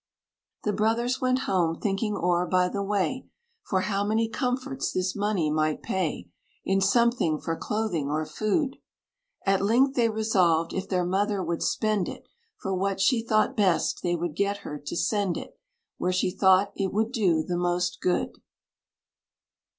The 0.63 0.73
brothers 0.73 1.21
went 1.21 1.41
home, 1.45 1.79
thinking 1.79 2.15
o'er 2.15 2.47
by 2.47 2.69
the 2.69 2.81
way, 2.81 3.27
For 3.61 3.81
how 3.81 4.03
many 4.03 4.27
comforts 4.27 4.91
this 4.91 5.15
money 5.15 5.51
might 5.51 5.83
pay, 5.83 6.27
In 6.65 6.81
something 6.81 7.39
for 7.39 7.55
clothing 7.55 8.09
or 8.09 8.25
food: 8.25 8.77
At 9.45 9.61
length 9.63 9.93
they 9.93 10.09
resolved, 10.09 10.73
if 10.73 10.89
their 10.89 11.05
mother 11.05 11.43
would 11.43 11.61
spend 11.61 12.09
it, 12.09 12.23
For 12.57 12.73
what 12.73 12.99
she 12.99 13.21
thought 13.23 13.55
best, 13.55 13.99
they 14.01 14.15
would 14.15 14.35
get 14.35 14.61
her 14.65 14.79
to 14.87 14.97
send 14.97 15.37
it 15.37 15.55
Where 15.99 16.11
she 16.11 16.31
thought 16.31 16.71
it 16.75 16.91
would 16.91 17.11
do 17.11 17.43
the 17.43 17.55
most 17.57 18.01
good. 18.01 18.41